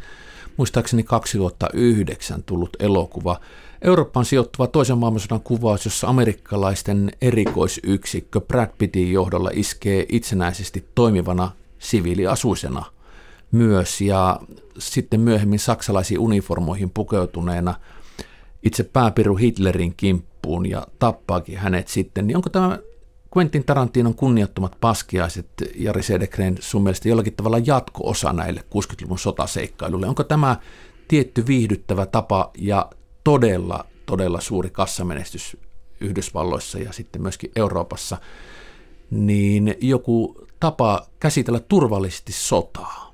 Muistaakseni 0.56 1.02
2009 1.02 2.42
tullut 2.42 2.76
elokuva. 2.78 3.40
Eurooppaan 3.82 4.26
sijoittuva 4.26 4.66
toisen 4.66 4.98
maailmansodan 4.98 5.40
kuvaus, 5.40 5.84
jossa 5.84 6.08
amerikkalaisten 6.08 7.12
erikoisyksikkö 7.20 8.40
Brad 8.40 8.70
Pittin 8.78 9.12
johdolla 9.12 9.50
iskee 9.52 10.06
itsenäisesti 10.08 10.84
toimivana 10.94 11.50
siviiliasuisena 11.78 12.84
myös 13.52 14.00
ja 14.00 14.40
sitten 14.78 15.20
myöhemmin 15.20 15.58
saksalaisiin 15.58 16.20
uniformoihin 16.20 16.90
pukeutuneena 16.90 17.74
itse 18.62 18.84
pääpiru 18.84 19.36
Hitlerin 19.36 19.94
kimppuun 19.96 20.66
ja 20.66 20.86
tappaakin 20.98 21.58
hänet 21.58 21.88
sitten, 21.88 22.26
niin 22.26 22.36
onko 22.36 22.50
tämä 22.50 22.78
Quentin 23.36 23.64
Tarantinon 23.64 24.14
kunniattomat 24.14 24.76
paskiaiset, 24.80 25.46
Jari 25.74 26.02
Sedekren, 26.02 26.56
sun 26.60 26.82
mielestä 26.82 27.08
jollakin 27.08 27.34
tavalla 27.34 27.58
jatko-osa 27.58 28.32
näille 28.32 28.60
60-luvun 28.60 29.18
sotaseikkailuille? 29.18 30.06
Onko 30.06 30.24
tämä 30.24 30.56
tietty 31.08 31.46
viihdyttävä 31.46 32.06
tapa 32.06 32.50
ja 32.58 32.90
todella, 33.24 33.84
todella 34.06 34.40
suuri 34.40 34.70
kassamenestys 34.70 35.56
Yhdysvalloissa 36.00 36.78
ja 36.78 36.92
sitten 36.92 37.22
myöskin 37.22 37.50
Euroopassa, 37.56 38.18
niin 39.10 39.74
joku 39.80 40.46
tapa 40.60 41.06
käsitellä 41.20 41.60
turvallisesti 41.60 42.32
sotaa? 42.32 43.09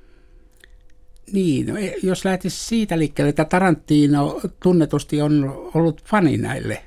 Niin, 1.31 1.67
no, 1.67 1.77
e, 1.77 1.93
jos 2.03 2.25
lähtisi 2.25 2.65
siitä 2.65 2.99
liikkeelle, 2.99 3.29
että 3.29 3.45
Tarantino 3.45 4.41
tunnetusti 4.63 5.21
on 5.21 5.53
ollut 5.73 6.03
fani 6.03 6.37
näille 6.37 6.83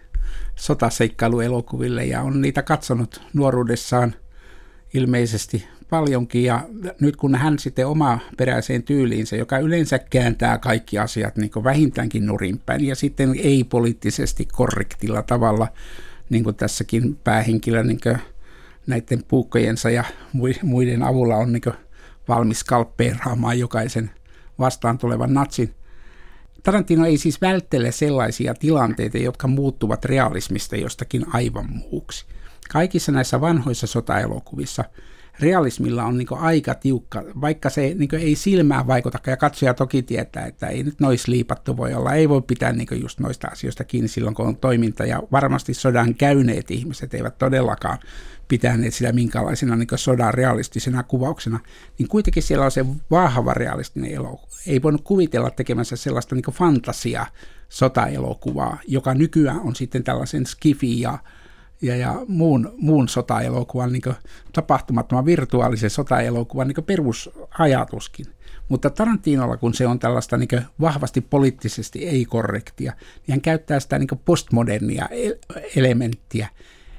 sotaseikkailuelokuville 0.56 2.04
ja 2.04 2.22
on 2.22 2.40
niitä 2.40 2.62
katsonut 2.62 3.22
nuoruudessaan 3.34 4.14
ilmeisesti 4.94 5.68
paljonkin. 5.90 6.44
Ja 6.44 6.68
nyt 7.00 7.16
kun 7.16 7.34
hän 7.34 7.58
sitten 7.58 7.86
oma 7.86 8.18
peräiseen 8.36 8.82
tyyliinsä, 8.82 9.36
joka 9.36 9.58
yleensä 9.58 9.98
kääntää 9.98 10.58
kaikki 10.58 10.98
asiat 10.98 11.36
niin 11.36 11.50
kuin 11.50 11.64
vähintäänkin 11.64 12.26
nurinpäin 12.26 12.84
ja 12.84 12.94
sitten 12.94 13.34
ei 13.42 13.64
poliittisesti 13.64 14.48
korrektilla 14.52 15.22
tavalla, 15.22 15.68
niin 16.30 16.44
kuin 16.44 16.56
tässäkin 16.56 17.16
päähenkilö 17.24 17.82
niin 17.82 18.00
kuin 18.02 18.18
näiden 18.86 19.22
puukkojensa 19.28 19.90
ja 19.90 20.04
muiden 20.62 21.02
avulla 21.02 21.36
on 21.36 21.52
niin 21.52 21.62
valmis 22.28 22.64
kalppeeraamaan 22.64 23.58
jokaisen 23.58 24.10
vastaan 24.60 24.98
tulevan 24.98 25.34
natsin, 25.34 25.74
Tarantino 26.62 27.06
ei 27.06 27.18
siis 27.18 27.40
välttele 27.40 27.92
sellaisia 27.92 28.54
tilanteita, 28.54 29.18
jotka 29.18 29.48
muuttuvat 29.48 30.04
realismista 30.04 30.76
jostakin 30.76 31.26
aivan 31.32 31.66
muuksi. 31.70 32.24
Kaikissa 32.72 33.12
näissä 33.12 33.40
vanhoissa 33.40 33.86
sotaelokuvissa 33.86 34.84
realismilla 35.40 36.04
on 36.04 36.18
niin 36.18 36.28
aika 36.32 36.74
tiukka, 36.74 37.22
vaikka 37.40 37.70
se 37.70 37.94
niin 37.94 38.14
ei 38.14 38.34
silmään 38.34 38.86
vaikuta, 38.86 39.18
ja 39.26 39.36
katsoja 39.36 39.74
toki 39.74 40.02
tietää, 40.02 40.46
että 40.46 40.66
ei 40.66 40.82
nyt 40.82 41.00
nois 41.00 41.28
liipattu 41.28 41.76
voi 41.76 41.94
olla, 41.94 42.14
ei 42.14 42.28
voi 42.28 42.42
pitää 42.42 42.72
niin 42.72 42.88
just 43.00 43.20
noista 43.20 43.48
asioista 43.48 43.84
kiinni 43.84 44.08
silloin, 44.08 44.34
kun 44.34 44.46
on 44.46 44.56
toiminta, 44.56 45.04
ja 45.04 45.22
varmasti 45.32 45.74
sodan 45.74 46.14
käyneet 46.14 46.70
ihmiset 46.70 47.14
eivät 47.14 47.38
todellakaan 47.38 47.98
pitäneet 48.48 48.94
sitä 48.94 49.12
minkälaisena 49.12 49.76
niin 49.76 49.88
sodan 49.94 50.34
realistisena 50.34 51.02
kuvauksena, 51.02 51.60
niin 51.98 52.08
kuitenkin 52.08 52.42
siellä 52.42 52.64
on 52.64 52.70
se 52.70 52.86
vahva 53.10 53.54
realistinen 53.54 54.12
elokuva. 54.12 54.56
Ei 54.66 54.82
voinut 54.82 55.00
kuvitella 55.04 55.50
tekemänsä 55.50 55.96
sellaista 55.96 56.34
niin 56.34 56.44
fantasia 56.52 57.26
sotaelokuvaa, 57.68 58.78
joka 58.86 59.14
nykyään 59.14 59.60
on 59.60 59.76
sitten 59.76 60.04
tällaisen 60.04 60.46
skifi 60.46 61.00
ja, 61.00 61.18
ja, 61.82 61.96
ja 61.96 62.14
muun, 62.28 62.74
muun 62.76 63.08
sotaelokuvan, 63.08 63.92
niin 63.92 64.02
tapahtumattoman 64.52 65.24
virtuaalisen 65.24 65.90
sotaelokuvan 65.90 66.68
niin 66.68 66.84
perusajatuskin. 66.84 68.26
Mutta 68.68 68.90
Tarantinolla, 68.90 69.56
kun 69.56 69.74
se 69.74 69.86
on 69.86 69.98
tällaista 69.98 70.36
niin 70.36 70.48
vahvasti 70.80 71.20
poliittisesti 71.20 72.08
ei-korrektia, 72.08 72.92
niin 72.92 73.32
hän 73.32 73.40
käyttää 73.40 73.80
sitä 73.80 73.98
niin 73.98 74.08
postmodernia 74.24 75.08
elementtiä, 75.76 76.48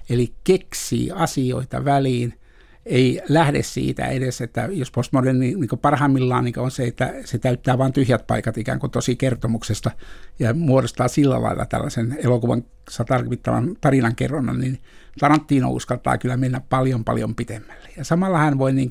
eli 0.10 0.34
keksii 0.44 1.12
asioita 1.12 1.86
väliin, 1.86 2.41
ei 2.86 3.22
lähde 3.30 3.64
siitä 3.64 4.06
edes, 4.06 4.42
että 4.42 4.70
jos 4.72 4.92
postmoderni 4.92 5.56
niin 5.56 5.80
parhaimmillaan 5.82 6.44
niin 6.44 6.60
on 6.60 6.72
se, 6.72 6.84
että 6.84 7.14
se 7.26 7.38
täyttää 7.38 7.78
vain 7.78 7.94
tyhjät 7.94 8.28
paikat 8.28 8.58
ikään 8.58 8.80
kuin 8.80 8.92
tosi 8.92 9.16
kertomuksesta 9.16 9.92
ja 10.40 10.54
muodostaa 10.54 11.08
sillä 11.08 11.42
lailla 11.42 11.66
tällaisen 11.66 12.18
elokuvan 12.24 12.64
tarvittavan 13.08 13.76
tarinankerronnan, 13.82 14.60
niin 14.60 14.80
Tarantino 15.20 15.70
uskaltaa 15.70 16.18
kyllä 16.18 16.38
mennä 16.38 16.62
paljon 16.70 17.04
paljon 17.04 17.36
pitemmälle. 17.36 17.90
Ja 17.98 18.04
samalla 18.04 18.38
hän 18.38 18.58
voi 18.58 18.74
niin 18.74 18.90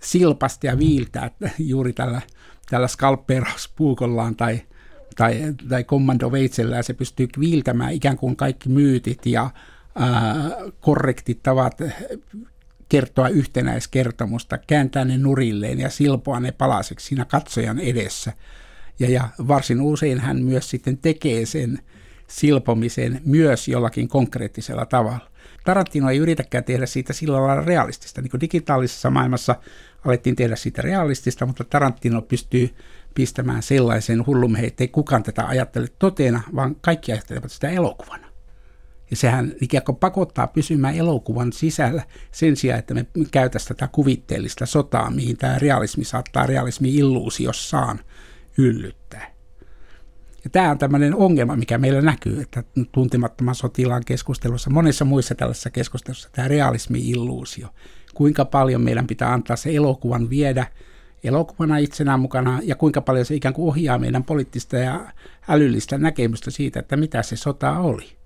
silpasta 0.00 0.66
ja 0.66 0.78
viiltää 0.78 1.30
juuri 1.58 1.92
tällä, 1.92 2.20
tällä 2.70 2.88
skalppeerauspuukollaan 2.88 4.36
tai, 4.36 4.60
tai, 5.16 5.54
tai 5.68 5.84
kommandoveitsellä, 5.84 6.82
se 6.82 6.94
pystyy 6.94 7.28
viiltämään 7.40 7.92
ikään 7.92 8.16
kuin 8.16 8.36
kaikki 8.36 8.68
myytit 8.68 9.26
ja 9.26 9.50
korrektit 10.80 11.42
tavat 11.42 11.78
kertoa 12.94 13.28
yhtenäiskertomusta, 13.28 14.58
kääntää 14.58 15.04
ne 15.04 15.18
nurilleen 15.18 15.80
ja 15.80 15.90
silpoa 15.90 16.40
ne 16.40 16.52
palaseksi 16.52 17.06
siinä 17.06 17.24
katsojan 17.24 17.78
edessä. 17.78 18.32
Ja, 18.98 19.10
ja 19.10 19.28
varsin 19.48 19.80
usein 19.80 20.20
hän 20.20 20.42
myös 20.42 20.70
sitten 20.70 20.98
tekee 20.98 21.46
sen 21.46 21.78
silpomisen 22.26 23.20
myös 23.24 23.68
jollakin 23.68 24.08
konkreettisella 24.08 24.86
tavalla. 24.86 25.30
Tarantino 25.64 26.10
ei 26.10 26.18
yritäkään 26.18 26.64
tehdä 26.64 26.86
siitä 26.86 27.12
sillä 27.12 27.42
lailla 27.42 27.64
realistista. 27.64 28.22
Niin 28.22 28.30
kuin 28.30 28.40
digitaalisessa 28.40 29.10
maailmassa 29.10 29.56
alettiin 30.04 30.36
tehdä 30.36 30.56
siitä 30.56 30.82
realistista, 30.82 31.46
mutta 31.46 31.64
Tarantino 31.64 32.22
pystyy 32.22 32.70
pistämään 33.14 33.62
sellaisen 33.62 34.26
hullumheen, 34.26 34.66
ettei 34.66 34.88
kukaan 34.88 35.22
tätä 35.22 35.46
ajattele 35.46 35.86
toteena, 35.98 36.42
vaan 36.54 36.76
kaikki 36.80 37.12
ajattelevat 37.12 37.52
sitä 37.52 37.70
elokuvana. 37.70 38.33
Ja 39.14 39.18
sehän 39.18 39.52
ikään 39.60 39.84
kuin 39.84 39.96
pakottaa 39.96 40.46
pysymään 40.46 40.94
elokuvan 40.94 41.52
sisällä 41.52 42.02
sen 42.32 42.56
sijaan, 42.56 42.78
että 42.78 42.94
me 42.94 43.06
käytäisiin 43.30 43.68
tätä 43.68 43.88
kuvitteellista 43.92 44.66
sotaa, 44.66 45.10
mihin 45.10 45.36
tämä 45.36 45.58
realismi 45.58 46.04
saattaa 46.04 46.46
realismi 46.46 46.94
illuusiossaan 46.94 48.00
yllyttää. 48.58 49.30
Ja 50.44 50.50
tämä 50.50 50.70
on 50.70 50.78
tämmöinen 50.78 51.14
ongelma, 51.14 51.56
mikä 51.56 51.78
meillä 51.78 52.00
näkyy, 52.00 52.40
että 52.40 52.64
tuntemattoman 52.92 53.54
sotilaan 53.54 54.02
keskustelussa, 54.06 54.70
monessa 54.70 55.04
muissa 55.04 55.34
tällaisissa 55.34 55.70
keskustelussa, 55.70 56.28
tämä 56.32 56.48
realismi-illuusio. 56.48 57.68
Kuinka 58.14 58.44
paljon 58.44 58.80
meidän 58.80 59.06
pitää 59.06 59.32
antaa 59.32 59.56
se 59.56 59.76
elokuvan 59.76 60.30
viedä 60.30 60.66
elokuvana 61.24 61.78
itsenään 61.78 62.20
mukana 62.20 62.60
ja 62.62 62.76
kuinka 62.76 63.00
paljon 63.00 63.24
se 63.24 63.34
ikään 63.34 63.54
kuin 63.54 63.68
ohjaa 63.68 63.98
meidän 63.98 64.24
poliittista 64.24 64.76
ja 64.76 65.12
älyllistä 65.48 65.98
näkemystä 65.98 66.50
siitä, 66.50 66.80
että 66.80 66.96
mitä 66.96 67.22
se 67.22 67.36
sota 67.36 67.78
oli. 67.78 68.23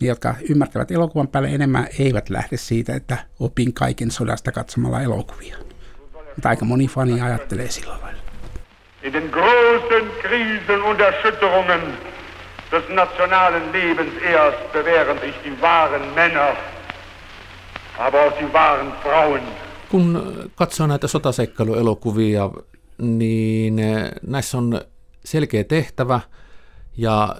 Ne, 0.00 0.08
jotka 0.08 0.34
ymmärtävät 0.50 0.90
elokuvan 0.90 1.28
päälle 1.28 1.48
enemmän, 1.48 1.86
eivät 1.98 2.30
lähde 2.30 2.56
siitä, 2.56 2.94
että 2.94 3.18
opin 3.40 3.74
kaiken 3.74 4.10
sodasta 4.10 4.52
katsomalla 4.52 5.00
elokuvia. 5.02 5.56
Mutta 6.14 6.48
aika 6.48 6.64
moni 6.64 6.86
fani 6.86 7.20
ajattelee 7.20 7.70
sillä 7.70 7.98
lailla. 8.02 8.20
In 9.02 9.12
den 9.12 9.30
großen 9.30 10.10
Krisen 10.22 10.82
und 10.82 11.00
Erschütterungen 11.00 11.80
des 12.72 12.88
nationalen 12.88 13.72
Lebens 13.72 14.22
erst 14.22 14.72
bewähren 14.72 15.20
sich 15.20 15.34
die 15.44 15.60
wahren 15.60 16.14
Männer, 16.14 16.56
aber 17.98 18.18
auch 18.18 18.38
die 18.38 18.52
wahren 18.52 18.92
Frauen. 19.02 19.42
Kun 19.88 20.34
katsoo 20.54 20.86
näitä 20.86 21.06
sotaseikkailuelokuvia, 21.06 22.50
niin 22.98 23.76
näissä 24.26 24.58
on 24.58 24.80
selkeä 25.24 25.64
tehtävä 25.64 26.20
ja 26.96 27.36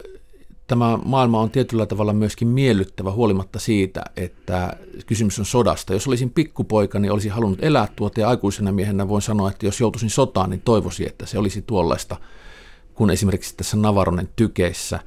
tämä 0.66 0.98
maailma 1.04 1.40
on 1.40 1.50
tietyllä 1.50 1.86
tavalla 1.86 2.12
myöskin 2.12 2.48
miellyttävä 2.48 3.10
huolimatta 3.12 3.58
siitä, 3.58 4.02
että 4.16 4.76
kysymys 5.06 5.38
on 5.38 5.44
sodasta. 5.44 5.92
Jos 5.92 6.08
olisin 6.08 6.30
pikkupoika, 6.30 6.98
niin 6.98 7.12
olisin 7.12 7.32
halunnut 7.32 7.64
elää 7.64 7.88
tuota 7.96 8.20
ja 8.20 8.28
aikuisena 8.28 8.72
miehenä 8.72 9.08
voin 9.08 9.22
sanoa, 9.22 9.50
että 9.50 9.66
jos 9.66 9.80
joutuisin 9.80 10.10
sotaan, 10.10 10.50
niin 10.50 10.62
toivoisin, 10.64 11.06
että 11.06 11.26
se 11.26 11.38
olisi 11.38 11.62
tuollaista 11.62 12.16
kuin 12.94 13.10
esimerkiksi 13.10 13.56
tässä 13.56 13.76
Navaronen 13.76 14.28
tykeissä. 14.36 15.00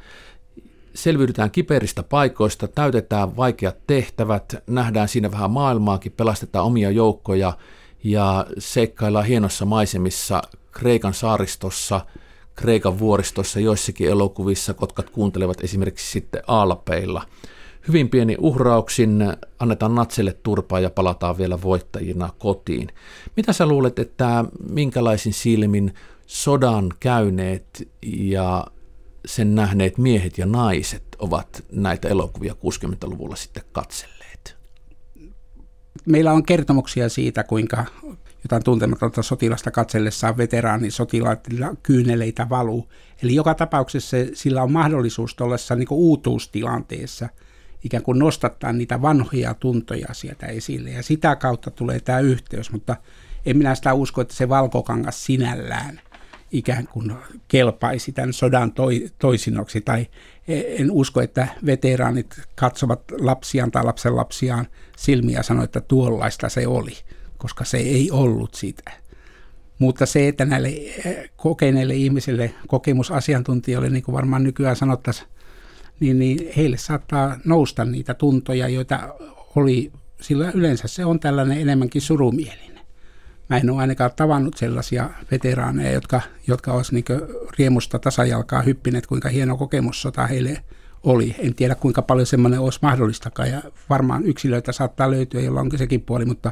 Selviydytään 0.94 1.52
kiperistä 1.52 2.04
paikoista, 2.04 2.68
täytetään 2.68 3.38
vaikeat 3.38 3.78
tehtävät, 3.88 4.56
nähdään 4.68 5.08
siinä 5.08 5.32
vähän 5.32 5.52
maailmaakin, 5.52 6.12
pelastetaan 6.12 6.66
omia 6.66 6.92
joukkoja 6.92 7.54
ja 8.04 8.46
seikkaillaan 8.58 9.26
hienossa 9.26 9.66
maisemissa 9.66 10.42
Kreikan 10.72 11.14
saaristossa– 11.14 12.02
Kreikan 12.58 13.00
vuoristossa 13.00 13.60
joissakin 13.60 14.10
elokuvissa 14.10 14.74
kotkat 14.74 15.10
kuuntelevat 15.10 15.64
esimerkiksi 15.64 16.12
sitten 16.12 16.42
Alpeilla. 16.48 17.26
Hyvin 17.88 18.10
pieni 18.10 18.36
uhrauksin 18.40 19.34
annetaan 19.60 19.96
natselle 19.96 20.34
turpaa 20.44 20.80
ja 20.80 20.90
palataan 20.90 21.38
vielä 21.38 21.62
voittajina 21.62 22.30
kotiin. 22.38 22.88
Mitä 23.36 23.54
sä 23.54 23.66
luulet, 23.66 24.00
että 24.00 24.46
minkälaisin 24.70 25.34
silmin 25.34 25.94
sodan 26.26 26.90
käyneet 27.00 27.90
ja 28.06 28.68
sen 29.26 29.56
nähneet 29.56 29.98
miehet 29.98 30.38
ja 30.38 30.46
naiset 30.46 31.04
ovat 31.20 31.64
näitä 31.72 32.08
elokuvia 32.08 32.54
60-luvulla 32.54 33.36
sitten 33.36 33.64
katselleet? 33.72 34.58
Meillä 36.06 36.34
on 36.34 36.44
kertomuksia 36.44 37.10
siitä, 37.10 37.44
kuinka 37.44 37.86
jotain 38.44 38.64
tuntematonta 38.64 39.24
sotilasta 39.24 39.72
katsellessaan 39.72 40.38
veteraanin 40.38 40.92
sotilailla 40.92 41.76
kyyneleitä 41.84 42.50
valuu. 42.50 42.88
Eli 43.24 43.36
joka 43.36 43.56
tapauksessa 43.56 44.18
sillä 44.34 44.64
on 44.64 44.72
mahdollisuus 44.72 45.36
tuollaisessa 45.36 45.76
niin 45.76 45.88
uutuustilanteessa 45.92 47.30
ikään 47.84 48.04
kuin 48.04 48.20
nostattaa 48.20 48.74
niitä 48.74 49.02
vanhoja 49.02 49.54
tuntoja 49.54 50.08
sieltä 50.12 50.46
esille. 50.46 50.90
Ja 50.90 51.04
sitä 51.04 51.36
kautta 51.36 51.72
tulee 51.72 52.00
tämä 52.00 52.20
yhteys, 52.20 52.72
mutta 52.72 52.96
en 53.46 53.58
minä 53.58 53.76
sitä 53.76 53.94
usko, 53.94 54.22
että 54.22 54.34
se 54.34 54.50
valkokangas 54.50 55.26
sinällään 55.26 56.02
ikään 56.52 56.88
kuin 56.88 57.14
kelpaisi 57.48 58.12
tämän 58.12 58.34
sodan 58.34 58.72
toi, 58.72 59.10
toisinnoksi. 59.20 59.82
Tai 59.82 60.08
en 60.48 60.92
usko, 60.92 61.22
että 61.22 61.48
veteraanit 61.66 62.42
katsovat 62.56 63.02
lapsiaan 63.20 63.72
tai 63.72 63.84
lapsenlapsiaan 63.84 64.68
silmiä 64.98 65.40
ja 65.40 65.44
sanoo, 65.44 65.64
että 65.64 65.82
tuollaista 65.82 66.50
se 66.50 66.68
oli 66.68 66.94
koska 67.38 67.66
se 67.66 67.78
ei 67.78 68.12
ollut 68.12 68.54
sitä. 68.54 68.92
Mutta 69.80 70.06
se, 70.06 70.28
että 70.28 70.46
näille 70.46 70.68
eh, 70.68 71.30
kokeneille 71.36 71.96
ihmisille, 71.96 72.54
kokemusasiantuntijoille, 72.68 73.90
niin 73.90 74.04
kuin 74.04 74.16
varmaan 74.16 74.44
nykyään 74.44 74.76
sanottaisiin, 74.76 75.28
niin, 76.00 76.20
niin 76.20 76.52
heille 76.58 76.78
saattaa 76.78 77.38
nousta 77.46 77.86
niitä 77.86 78.14
tuntoja, 78.14 78.68
joita 78.68 79.16
oli, 79.56 79.92
sillä 80.22 80.52
yleensä 80.54 80.88
se 80.88 81.06
on 81.06 81.20
tällainen 81.20 81.62
enemmänkin 81.62 82.02
surumielinen. 82.02 82.80
Mä 83.50 83.58
en 83.58 83.70
ole 83.70 83.82
ainakaan 83.82 84.12
tavannut 84.16 84.58
sellaisia 84.58 85.10
veteraaneja, 85.32 85.92
jotka, 85.92 86.22
jotka 86.48 86.74
olisi 86.74 86.94
niin 86.94 87.06
riemusta 87.58 88.00
tasajalkaa 88.00 88.62
hyppineet, 88.62 89.08
kuinka 89.08 89.30
hieno 89.30 89.58
kokemus 89.58 90.02
sota 90.02 90.28
heille 90.28 90.64
oli. 91.04 91.36
En 91.40 91.56
tiedä, 91.56 91.76
kuinka 91.76 92.02
paljon 92.02 92.26
semmoinen 92.26 92.60
olisi 92.60 92.80
mahdollistakaan, 92.82 93.50
ja 93.50 93.62
varmaan 93.90 94.26
yksilöitä 94.26 94.72
saattaa 94.72 95.12
löytyä, 95.12 95.42
jolla 95.42 95.62
onkin 95.62 95.80
sekin 95.80 96.02
puoli, 96.02 96.26
mutta 96.26 96.52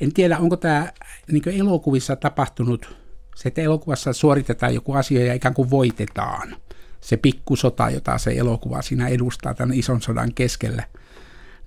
en 0.00 0.12
tiedä, 0.12 0.38
onko 0.38 0.56
tämä 0.56 0.92
niin 1.32 1.48
elokuvissa 1.48 2.16
tapahtunut, 2.16 2.96
se, 3.36 3.48
että 3.48 3.60
elokuvassa 3.60 4.12
suoritetaan 4.12 4.74
joku 4.74 4.92
asia 4.92 5.24
ja 5.24 5.34
ikään 5.34 5.54
kuin 5.54 5.70
voitetaan. 5.70 6.56
Se 7.00 7.16
pikkusota, 7.16 7.90
jota 7.90 8.18
se 8.18 8.30
elokuva 8.30 8.82
siinä 8.82 9.08
edustaa 9.08 9.54
tämän 9.54 9.78
ison 9.78 10.02
sodan 10.02 10.34
keskellä, 10.34 10.84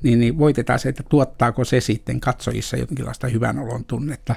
niin, 0.03 0.19
niin 0.19 0.37
voitetaan 0.37 0.79
se, 0.79 0.89
että 0.89 1.03
tuottaako 1.09 1.65
se 1.65 1.79
sitten 1.81 2.19
katsojissa 2.19 2.77
jonkinlaista 2.77 3.27
hyvän 3.27 3.59
olon 3.59 3.85
tunnetta. 3.85 4.35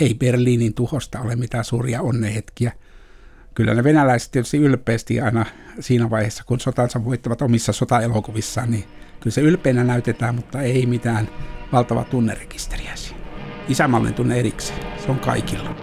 Ei 0.00 0.14
Berliinin 0.14 0.74
tuhosta 0.74 1.20
ole 1.20 1.36
mitään 1.36 1.64
suuria 1.64 2.02
onnehetkiä. 2.02 2.72
Kyllä 3.54 3.74
ne 3.74 3.84
venäläiset 3.84 4.32
tietysti 4.32 4.56
ylpeästi 4.56 5.20
aina 5.20 5.46
siinä 5.80 6.10
vaiheessa, 6.10 6.44
kun 6.46 6.60
sotansa 6.60 7.04
voittavat 7.04 7.42
omissa 7.42 7.72
sotaelokuvissaan, 7.72 8.70
niin 8.70 8.84
kyllä 9.20 9.34
se 9.34 9.40
ylpeänä 9.40 9.84
näytetään, 9.84 10.34
mutta 10.34 10.60
ei 10.62 10.86
mitään 10.86 11.28
valtava 11.72 12.04
tunnerekisteriä. 12.04 12.92
Isämallinen 13.68 14.14
tunne 14.14 14.38
erikseen. 14.38 14.80
Se 14.98 15.10
on 15.10 15.18
kaikilla. 15.18 15.74